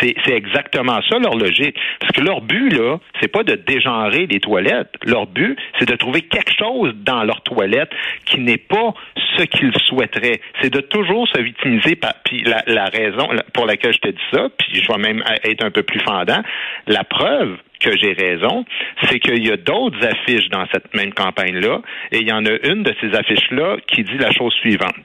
C'est, 0.00 0.14
exactement 0.28 1.00
ça 1.08 1.18
leur 1.18 1.36
logique. 1.36 1.76
Parce 2.00 2.12
que 2.12 2.22
leur 2.22 2.40
but, 2.40 2.70
là, 2.70 2.98
c'est 3.20 3.28
pas 3.28 3.44
de 3.44 3.54
dégenrer 3.54 4.26
les 4.26 4.40
toilettes. 4.40 4.90
Leur 5.04 5.26
but, 5.26 5.58
c'est 5.78 5.88
de 5.88 5.94
trouver 5.96 6.22
quelque 6.22 6.52
chose 6.58 6.94
dans 6.96 7.22
leur 7.24 7.42
toilette 7.42 7.90
qui 8.24 8.40
n'est 8.40 8.56
pas 8.56 8.94
ce 9.36 9.44
qu'ils 9.44 9.72
souhaiteraient. 9.86 10.40
C'est 10.60 10.72
de 10.72 10.80
toujours 10.80 11.28
se 11.28 11.40
victimiser. 11.40 11.98
puis 12.24 12.42
la, 12.44 12.62
la 12.66 12.86
raison 12.86 13.28
pour 13.52 13.66
laquelle 13.66 13.92
je 13.92 13.98
te 13.98 14.08
dis 14.08 14.24
ça, 14.32 14.48
puis 14.58 14.82
je 14.82 14.90
vais 14.90 14.98
même 14.98 15.22
être 15.44 15.64
un 15.64 15.70
peu 15.70 15.82
plus 15.82 16.00
fendant, 16.00 16.42
la 16.86 17.04
preuve 17.04 17.58
que 17.82 17.96
j'ai 17.96 18.12
raison, 18.12 18.64
c'est 19.04 19.18
qu'il 19.18 19.46
y 19.46 19.50
a 19.50 19.56
d'autres 19.56 20.04
affiches 20.06 20.48
dans 20.48 20.66
cette 20.72 20.94
même 20.94 21.12
campagne-là, 21.12 21.80
et 22.10 22.18
il 22.18 22.28
y 22.28 22.32
en 22.32 22.44
a 22.46 22.52
une 22.68 22.82
de 22.82 22.94
ces 23.00 23.14
affiches-là 23.14 23.76
qui 23.86 24.04
dit 24.04 24.18
la 24.18 24.30
chose 24.30 24.54
suivante. 24.54 24.96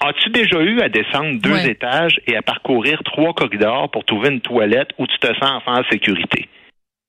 As-tu 0.00 0.30
déjà 0.30 0.60
eu 0.60 0.80
à 0.80 0.88
descendre 0.88 1.40
deux 1.40 1.68
étages 1.68 2.18
et 2.26 2.36
à 2.36 2.42
parcourir 2.42 3.02
trois 3.04 3.34
corridors 3.34 3.90
pour 3.90 4.04
trouver 4.04 4.30
une 4.30 4.40
toilette 4.40 4.90
où 4.98 5.06
tu 5.06 5.18
te 5.18 5.28
sens 5.34 5.62
en 5.66 5.82
sécurité? 5.90 6.48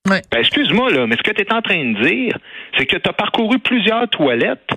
Ben, 0.05 0.19
excuse-moi, 0.37 0.91
là, 0.91 1.07
mais 1.07 1.15
ce 1.15 1.23
que 1.23 1.31
tu 1.31 1.41
es 1.41 1.53
en 1.53 1.61
train 1.61 1.81
de 1.81 2.03
dire, 2.03 2.37
c'est 2.77 2.85
que 2.85 2.97
tu 2.97 3.09
as 3.09 3.13
parcouru 3.13 3.57
plusieurs 3.59 4.09
toilettes 4.09 4.69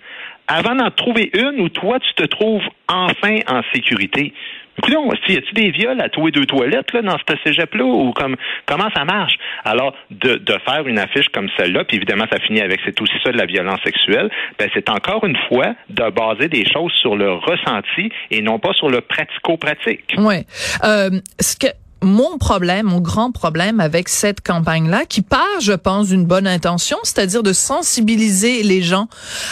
avant 0.49 0.75
d'en 0.75 0.91
trouver 0.91 1.31
une 1.35 1.61
où 1.61 1.69
toi, 1.69 1.99
tu 2.01 2.15
te 2.15 2.25
trouves 2.25 2.65
enfin 2.89 3.39
en 3.49 3.63
sécurité. 3.73 4.33
Écoutez, 4.79 4.97
y 5.33 5.37
a-tu 5.37 5.55
des 5.55 5.71
viols 5.71 6.01
à 6.01 6.11
tous 6.11 6.31
deux 6.31 6.45
toilettes 6.45 6.93
là, 6.93 7.01
dans 7.01 7.17
ce 7.17 7.37
cégep-là 7.45 7.85
ou 7.85 8.13
comme 8.13 8.37
comment 8.67 8.89
ça 8.95 9.05
marche? 9.05 9.35
Alors, 9.65 9.95
de, 10.11 10.35
de 10.35 10.59
faire 10.67 10.87
une 10.87 10.99
affiche 10.99 11.29
comme 11.31 11.49
celle-là, 11.57 11.85
puis 11.85 11.97
évidemment, 11.97 12.27
ça 12.31 12.39
finit 12.41 12.61
avec 12.61 12.81
c'est 12.85 13.01
aussi 13.01 13.15
ça 13.25 13.33
de 13.33 13.39
la 13.39 13.47
violence 13.47 13.81
sexuelle, 13.83 14.31
ben 14.59 14.69
c'est 14.75 14.91
encore 14.91 15.25
une 15.25 15.37
fois 15.49 15.75
de 15.89 16.11
baser 16.11 16.49
des 16.49 16.71
choses 16.71 16.93
sur 16.93 17.17
le 17.17 17.33
ressenti 17.33 18.13
et 18.31 18.43
non 18.43 18.59
pas 18.59 18.75
sur 18.75 18.91
le 18.91 19.01
pratico-pratique. 19.01 20.15
Oui. 20.19 20.45
Euh, 20.85 21.11
ce 21.41 21.57
que 21.57 21.69
mon 22.07 22.39
problème, 22.39 22.87
mon 22.87 23.01
grand 23.01 23.33
problème 23.33 23.81
avec 23.81 24.09
cette 24.09 24.41
campagne-là, 24.41 25.05
qui 25.07 25.23
part, 25.23 25.61
je 25.61 25.73
pense, 25.73 26.09
d'une 26.09 26.25
bonne 26.25 26.47
intention, 26.47 26.97
c'est-à-dire 27.03 27.43
de 27.43 27.53
sensibiliser 27.53 28.63
les 28.63 28.83
gens 28.83 29.09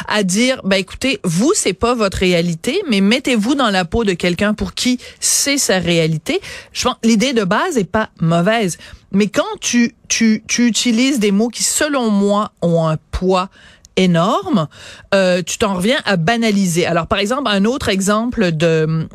à 0.08 0.22
dire, 0.22 0.60
ben 0.64 0.76
écoutez, 0.76 1.20
vous 1.24 1.52
c'est 1.54 1.72
pas 1.72 1.94
votre 1.94 2.18
réalité, 2.18 2.82
mais 2.88 3.00
mettez-vous 3.00 3.54
dans 3.54 3.70
la 3.70 3.84
peau 3.84 4.04
de 4.04 4.12
quelqu'un 4.12 4.54
pour 4.54 4.74
qui 4.74 4.98
c'est 5.20 5.58
sa 5.58 5.78
réalité. 5.78 6.40
Je 6.72 6.84
pense 6.84 6.96
l'idée 7.02 7.32
de 7.32 7.44
base 7.44 7.76
est 7.76 7.90
pas 7.90 8.10
mauvaise, 8.20 8.78
mais 9.12 9.28
quand 9.28 9.42
tu 9.60 9.94
tu 10.08 10.42
tu 10.46 10.66
utilises 10.66 11.18
des 11.18 11.32
mots 11.32 11.48
qui, 11.48 11.62
selon 11.62 12.10
moi, 12.10 12.52
ont 12.62 12.86
un 12.86 12.96
poids 13.10 13.48
énorme, 13.96 14.68
euh, 15.14 15.42
tu 15.42 15.58
t'en 15.58 15.74
reviens 15.74 16.00
à 16.04 16.16
banaliser. 16.16 16.86
Alors, 16.86 17.06
par 17.06 17.18
exemple, 17.18 17.44
un 17.46 17.64
autre 17.64 17.88
exemple 17.88 18.52
de 18.52 19.08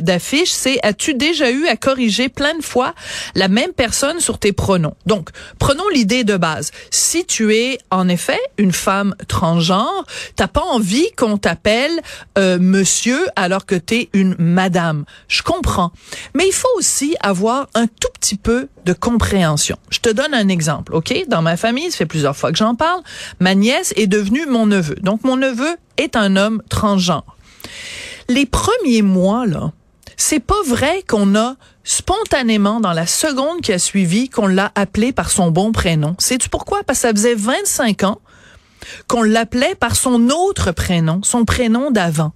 d'affiche, 0.00 0.50
c'est 0.50 0.78
as-tu 0.82 1.14
déjà 1.14 1.50
eu 1.50 1.66
à 1.66 1.76
corriger 1.76 2.28
plein 2.28 2.56
de 2.56 2.62
fois 2.62 2.94
la 3.34 3.48
même 3.48 3.72
personne 3.72 4.20
sur 4.20 4.38
tes 4.38 4.52
pronoms? 4.52 4.94
Donc, 5.06 5.30
prenons 5.58 5.88
l'idée 5.92 6.24
de 6.24 6.36
base. 6.36 6.72
Si 6.90 7.24
tu 7.24 7.54
es 7.54 7.78
en 7.90 8.08
effet 8.08 8.40
une 8.58 8.72
femme 8.72 9.14
transgenre, 9.28 10.06
t'as 10.34 10.48
pas 10.48 10.62
envie 10.62 11.10
qu'on 11.16 11.38
t'appelle 11.38 12.00
euh, 12.38 12.58
monsieur 12.58 13.26
alors 13.36 13.66
que 13.66 13.74
t'es 13.74 14.08
une 14.12 14.34
madame. 14.38 15.04
Je 15.28 15.42
comprends. 15.42 15.92
Mais 16.34 16.46
il 16.46 16.52
faut 16.52 16.68
aussi 16.76 17.16
avoir 17.20 17.68
un 17.74 17.86
tout 17.86 18.08
petit 18.18 18.36
peu 18.36 18.68
de 18.84 18.92
compréhension. 18.92 19.76
Je 19.90 19.98
te 19.98 20.08
donne 20.08 20.34
un 20.34 20.48
exemple, 20.48 20.94
OK? 20.94 21.12
Dans 21.28 21.42
ma 21.42 21.56
famille, 21.56 21.90
ça 21.90 21.98
fait 21.98 22.06
plusieurs 22.06 22.36
fois 22.36 22.52
que 22.52 22.58
j'en 22.58 22.74
parle, 22.74 23.02
ma 23.40 23.54
nièce 23.54 23.92
est 23.96 24.06
devenue 24.16 24.46
mon 24.46 24.66
neveu. 24.66 24.96
Donc, 24.96 25.24
mon 25.24 25.36
neveu 25.36 25.76
est 25.96 26.16
un 26.16 26.36
homme 26.36 26.62
transgenre. 26.68 27.36
Les 28.28 28.46
premiers 28.46 29.02
mois, 29.02 29.46
là, 29.46 29.72
c'est 30.16 30.40
pas 30.40 30.62
vrai 30.66 31.02
qu'on 31.06 31.34
a 31.36 31.56
spontanément, 31.84 32.80
dans 32.80 32.92
la 32.92 33.06
seconde 33.06 33.60
qui 33.60 33.72
a 33.72 33.78
suivi, 33.78 34.28
qu'on 34.28 34.46
l'a 34.46 34.72
appelé 34.74 35.12
par 35.12 35.30
son 35.30 35.50
bon 35.50 35.72
prénom. 35.72 36.16
Sais-tu 36.18 36.48
pourquoi? 36.48 36.82
Parce 36.82 37.00
que 37.00 37.08
ça 37.08 37.12
faisait 37.12 37.34
25 37.34 38.04
ans 38.04 38.20
qu'on 39.08 39.22
l'appelait 39.22 39.74
par 39.74 39.96
son 39.96 40.30
autre 40.30 40.72
prénom, 40.72 41.20
son 41.22 41.44
prénom 41.44 41.90
d'avant. 41.90 42.32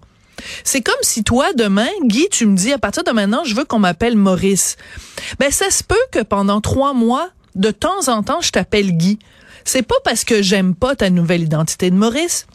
C'est 0.65 0.81
comme 0.81 0.95
si 1.03 1.25
toi, 1.25 1.53
demain, 1.55 1.89
Guy, 2.05 2.29
tu 2.31 2.47
me 2.47 2.57
dis, 2.57 2.73
à 2.73 2.79
partir 2.79 3.05
de 3.05 3.11
maintenant, 3.11 3.45
je 3.45 3.55
veux 3.55 3.65
qu'on 3.65 3.79
m'appelle 3.79 4.17
Maurice. 4.17 4.77
Ben, 5.39 5.51
ça 5.51 5.71
se 5.71 5.83
peut 5.83 5.95
que 6.13 6.23
pendant 6.23 6.61
trois 6.61 6.93
mois, 6.93 7.29
de 7.55 7.71
temps 7.71 8.09
en 8.09 8.23
temps, 8.23 8.41
je 8.41 8.51
t'appelle 8.51 8.93
Guy. 8.93 9.19
C'est 9.65 9.87
pas 9.87 9.97
parce 10.05 10.25
que 10.25 10.43
j'aime 10.43 10.75
pas 10.75 10.97
ta 10.97 11.11
nouvelle 11.11 11.43
identité 11.43 11.91
de 11.91 11.97
Maurice. 11.97 12.47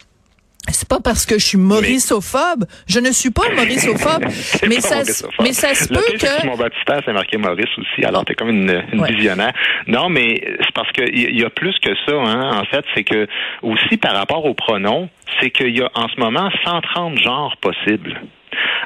C'est 0.69 0.89
pas 0.89 0.99
parce 0.99 1.25
que 1.25 1.37
je 1.37 1.45
suis 1.45 1.57
mauricophobe. 1.57 2.65
Je 2.87 2.99
ne 2.99 3.11
suis 3.11 3.29
pas 3.29 3.43
mauricophobe. 3.55 4.25
mais, 4.67 4.81
ça, 4.81 5.03
mais 5.39 5.53
ça 5.53 5.75
se 5.75 5.87
peut 5.87 6.01
que. 6.17 6.47
Mon 6.47 6.57
baptistère, 6.57 7.01
c'est 7.05 7.13
marqué 7.13 7.37
Maurice 7.37 7.69
aussi. 7.77 8.03
Alors, 8.03 8.25
t'es 8.25 8.33
comme 8.33 8.49
une, 8.49 8.83
une 8.91 9.05
visionnaire. 9.05 9.53
Non, 9.87 10.09
mais 10.09 10.41
c'est 10.59 10.73
parce 10.73 10.91
qu'il 10.91 11.39
y 11.39 11.43
a 11.43 11.49
plus 11.49 11.75
que 11.79 11.91
ça, 12.07 12.15
hein. 12.15 12.59
En 12.59 12.65
fait, 12.65 12.83
c'est 12.95 13.03
que, 13.03 13.27
aussi 13.61 13.97
par 13.97 14.15
rapport 14.15 14.45
aux 14.45 14.55
pronoms, 14.55 15.09
c'est 15.39 15.51
qu'il 15.51 15.77
y 15.77 15.81
a 15.81 15.91
en 15.93 16.07
ce 16.07 16.19
moment 16.19 16.49
130 16.63 17.19
genres 17.19 17.55
possibles. 17.57 18.19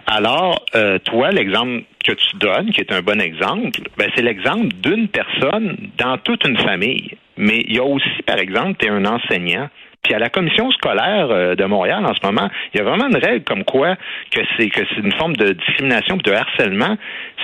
Alors, 0.07 0.65
euh, 0.75 0.99
toi, 0.99 1.31
l'exemple 1.31 1.83
que 2.03 2.13
tu 2.13 2.37
donnes, 2.37 2.71
qui 2.71 2.81
est 2.81 2.91
un 2.91 3.01
bon 3.01 3.21
exemple, 3.21 3.79
ben, 3.97 4.09
c'est 4.15 4.21
l'exemple 4.21 4.67
d'une 4.81 5.07
personne 5.07 5.77
dans 5.97 6.17
toute 6.17 6.45
une 6.47 6.57
famille. 6.57 7.17
Mais 7.37 7.63
il 7.67 7.75
y 7.75 7.79
a 7.79 7.83
aussi, 7.83 8.21
par 8.25 8.37
exemple, 8.37 8.77
tu 8.79 8.87
es 8.87 8.89
un 8.89 9.05
enseignant 9.05 9.69
puis 10.03 10.13
à 10.13 10.19
la 10.19 10.29
commission 10.29 10.71
scolaire 10.71 11.27
euh, 11.29 11.55
de 11.55 11.65
Montréal 11.65 12.05
en 12.05 12.13
ce 12.13 12.25
moment, 12.25 12.49
il 12.73 12.77
y 12.77 12.81
a 12.81 12.83
vraiment 12.83 13.07
une 13.07 13.17
règle 13.17 13.43
comme 13.43 13.65
quoi 13.65 13.95
que 14.31 14.39
c'est 14.57 14.69
que 14.69 14.81
c'est 14.89 15.01
une 15.01 15.11
forme 15.13 15.35
de 15.35 15.51
discrimination 15.51 16.17
de 16.17 16.31
harcèlement. 16.31 16.97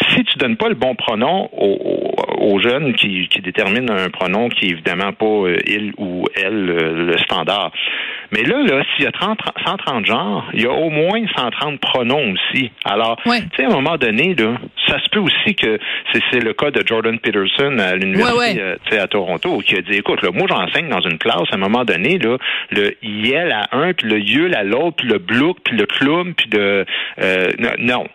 Si 0.09 0.23
tu 0.23 0.37
donnes 0.37 0.55
pas 0.55 0.69
le 0.69 0.75
bon 0.75 0.95
pronom 0.95 1.49
aux, 1.51 2.59
jeunes 2.59 2.93
qui, 2.93 3.27
qui 3.27 3.41
déterminent 3.41 3.93
un 3.93 4.09
pronom 4.09 4.47
qui 4.47 4.67
est 4.67 4.69
évidemment 4.69 5.11
pas 5.11 5.25
euh, 5.25 5.57
il 5.67 5.93
ou 5.97 6.23
elle 6.35 6.65
le 6.65 7.17
standard. 7.17 7.71
Mais 8.31 8.43
là, 8.43 8.61
là, 8.63 8.83
s'il 8.95 9.05
y 9.05 9.07
a 9.07 9.11
30, 9.11 9.39
130 9.65 10.05
genres, 10.05 10.45
il 10.53 10.61
y 10.61 10.65
a 10.65 10.71
au 10.71 10.89
moins 10.89 11.21
130 11.35 11.79
pronoms 11.79 12.33
aussi. 12.33 12.71
Alors, 12.83 13.19
tu 13.23 13.31
sais, 13.55 13.63
à 13.63 13.67
un 13.67 13.71
moment 13.71 13.97
donné, 13.97 14.35
là, 14.35 14.57
ça 14.87 14.99
se 14.99 15.09
peut 15.09 15.19
aussi 15.19 15.55
que 15.55 15.79
c'est 16.31 16.39
le 16.39 16.53
cas 16.53 16.71
de 16.71 16.85
Jordan 16.85 17.19
Peterson 17.19 17.77
à 17.79 17.95
l'université 17.95 18.61
euh, 18.61 19.03
à 19.03 19.07
Toronto 19.07 19.59
qui 19.59 19.75
a 19.75 19.81
dit, 19.81 19.97
écoute, 19.97 20.21
là, 20.21 20.29
moi 20.33 20.47
j'enseigne 20.47 20.89
dans 20.89 21.01
une 21.01 21.17
classe, 21.17 21.47
à 21.51 21.55
un 21.55 21.59
moment 21.59 21.85
donné, 21.85 22.17
là, 22.17 22.37
le 22.71 22.95
yel 23.03 23.51
à 23.51 23.67
un, 23.71 23.93
puis 23.93 24.07
le 24.07 24.19
yul 24.19 24.55
à 24.55 24.63
l'autre, 24.63 24.97
puis 24.97 25.07
le 25.07 25.19
blouk, 25.19 25.57
puis 25.63 25.77
le 25.77 25.85
cloum, 25.85 26.33
puis 26.33 26.49
de... 26.49 26.85
Euh, 27.21 27.49
non 27.79 28.05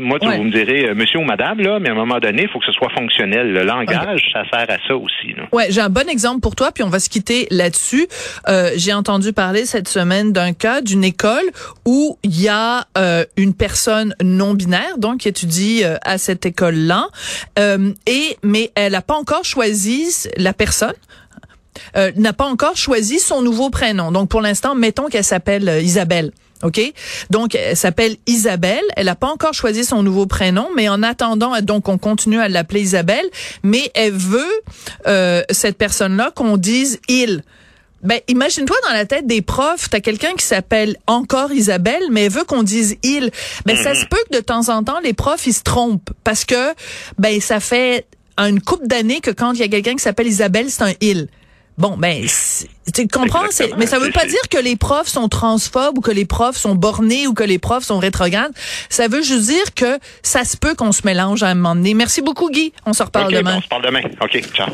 moi, 0.00 0.18
tu, 0.18 0.26
vous 0.26 0.44
me 0.44 0.50
direz 0.50 0.88
euh, 0.88 0.94
monsieur 0.94 1.18
ou 1.18 1.24
madame, 1.24 1.60
là, 1.60 1.78
mais 1.80 1.88
à 1.88 1.92
un 1.92 1.96
moment 1.96 2.18
donné, 2.18 2.42
il 2.42 2.48
faut 2.48 2.58
que 2.58 2.66
ce 2.66 2.72
soit 2.72 2.90
fonctionnel. 2.96 3.52
Le 3.52 3.62
langage, 3.62 4.20
ça 4.32 4.42
sert 4.50 4.70
à 4.70 4.78
ça 4.86 4.96
aussi. 4.96 5.34
Là. 5.36 5.44
Ouais, 5.52 5.66
j'ai 5.70 5.80
un 5.80 5.88
bon 5.88 6.08
exemple 6.08 6.40
pour 6.40 6.56
toi, 6.56 6.72
puis 6.72 6.82
on 6.82 6.88
va 6.88 7.00
se 7.00 7.08
quitter 7.08 7.46
là-dessus. 7.50 8.06
Euh, 8.48 8.70
j'ai 8.76 8.92
entendu 8.92 9.32
parler 9.32 9.64
cette 9.64 9.88
semaine 9.88 10.32
d'un 10.32 10.52
cas 10.52 10.80
d'une 10.80 11.04
école 11.04 11.44
où 11.86 12.18
il 12.22 12.40
y 12.40 12.48
a 12.48 12.86
euh, 12.98 13.24
une 13.36 13.54
personne 13.54 14.14
non 14.22 14.54
binaire, 14.54 14.98
donc 14.98 15.20
qui 15.20 15.28
étudie 15.28 15.82
euh, 15.84 15.96
à 16.02 16.18
cette 16.18 16.46
école-là, 16.46 17.08
euh, 17.58 17.92
et 18.06 18.36
mais 18.42 18.70
elle 18.74 18.92
n'a 18.92 19.02
pas 19.02 19.14
encore 19.14 19.44
choisi 19.44 20.28
la 20.36 20.52
personne. 20.52 20.94
Euh, 21.96 22.10
n'a 22.16 22.32
pas 22.32 22.44
encore 22.44 22.76
choisi 22.76 23.20
son 23.20 23.42
nouveau 23.42 23.70
prénom. 23.70 24.12
Donc 24.12 24.28
pour 24.28 24.40
l'instant, 24.40 24.74
mettons 24.74 25.06
qu'elle 25.06 25.24
s'appelle 25.24 25.80
Isabelle. 25.82 26.32
OK? 26.62 26.80
Donc, 27.30 27.54
elle 27.54 27.76
s'appelle 27.76 28.16
Isabelle. 28.26 28.84
Elle 28.96 29.06
n'a 29.06 29.14
pas 29.14 29.28
encore 29.28 29.54
choisi 29.54 29.84
son 29.84 30.02
nouveau 30.02 30.26
prénom, 30.26 30.68
mais 30.76 30.88
en 30.88 31.02
attendant, 31.02 31.58
donc, 31.62 31.88
on 31.88 31.98
continue 31.98 32.38
à 32.40 32.48
l'appeler 32.48 32.82
Isabelle, 32.82 33.28
mais 33.62 33.90
elle 33.94 34.12
veut, 34.12 34.60
euh, 35.06 35.42
cette 35.50 35.78
personne-là, 35.78 36.30
qu'on 36.34 36.56
dise 36.56 37.00
il. 37.08 37.42
Ben, 38.02 38.18
imagine-toi 38.28 38.76
dans 38.88 38.94
la 38.94 39.04
tête 39.04 39.26
des 39.26 39.42
profs, 39.42 39.90
t'as 39.90 40.00
quelqu'un 40.00 40.32
qui 40.32 40.44
s'appelle 40.44 40.96
encore 41.06 41.52
Isabelle, 41.52 42.04
mais 42.10 42.24
elle 42.24 42.32
veut 42.32 42.44
qu'on 42.44 42.62
dise 42.62 42.96
il. 43.02 43.30
Ben, 43.66 43.76
ça 43.76 43.94
se 43.94 44.06
peut 44.06 44.22
que 44.30 44.38
de 44.38 44.42
temps 44.42 44.70
en 44.70 44.82
temps, 44.82 45.00
les 45.00 45.12
profs, 45.12 45.46
ils 45.46 45.52
se 45.52 45.62
trompent, 45.62 46.10
parce 46.24 46.46
que, 46.46 46.72
ben, 47.18 47.40
ça 47.40 47.60
fait 47.60 48.06
une 48.38 48.60
couple 48.60 48.86
d'années 48.86 49.20
que 49.20 49.30
quand 49.30 49.52
il 49.52 49.60
y 49.60 49.62
a 49.62 49.68
quelqu'un 49.68 49.92
qui 49.92 50.02
s'appelle 50.02 50.26
Isabelle, 50.26 50.70
c'est 50.70 50.82
un 50.82 50.94
il. 51.02 51.28
Bon, 51.80 51.96
ben, 51.96 52.26
tu 52.92 53.08
comprends, 53.08 53.46
mais 53.78 53.86
ça 53.86 53.98
veut 53.98 54.10
pas 54.10 54.26
dire 54.26 54.42
que 54.50 54.58
les 54.58 54.76
profs 54.76 55.08
sont 55.08 55.30
transphobes 55.30 55.96
ou 55.96 56.02
que 56.02 56.10
les 56.10 56.26
profs 56.26 56.58
sont 56.58 56.74
bornés 56.74 57.26
ou 57.26 57.32
que 57.32 57.42
les 57.42 57.58
profs 57.58 57.84
sont 57.84 57.98
rétrogrades. 57.98 58.52
Ça 58.90 59.08
veut 59.08 59.22
juste 59.22 59.46
dire 59.46 59.74
que 59.74 59.98
ça 60.22 60.44
se 60.44 60.58
peut 60.58 60.74
qu'on 60.74 60.92
se 60.92 61.06
mélange 61.06 61.42
à 61.42 61.48
un 61.48 61.54
moment 61.54 61.74
donné. 61.74 61.94
Merci 61.94 62.20
beaucoup, 62.20 62.50
Guy. 62.50 62.74
On 62.84 62.92
se 62.92 63.02
reparle 63.02 63.32
demain. 63.32 63.56
On 63.56 63.62
se 63.62 63.68
parle 63.68 63.86
demain. 63.86 64.02
OK, 64.20 64.42
ciao. 64.52 64.68